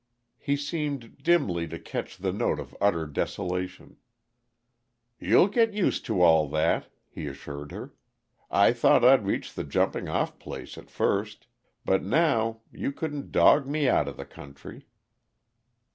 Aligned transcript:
He 0.39 0.55
seemed 0.55 1.21
dimly 1.21 1.67
to 1.67 1.77
catch 1.77 2.17
the 2.17 2.31
note 2.33 2.59
of 2.59 2.75
utter 2.81 3.05
desolation. 3.05 3.97
"You'll 5.19 5.47
get 5.47 5.75
used 5.75 6.05
to 6.07 6.23
all 6.23 6.47
that," 6.49 6.87
he 7.07 7.27
assured 7.27 7.71
her. 7.71 7.93
"I 8.49 8.73
thought 8.73 9.05
I'd 9.05 9.27
reached 9.27 9.55
the 9.55 9.63
jumping 9.63 10.09
off 10.09 10.39
place, 10.39 10.75
at 10.75 10.89
first. 10.89 11.45
But 11.85 12.01
now 12.01 12.61
you 12.73 12.91
couldn't 12.91 13.31
dog 13.31 13.67
me 13.67 13.87
outa 13.87 14.13
the 14.13 14.25
country." 14.25 14.87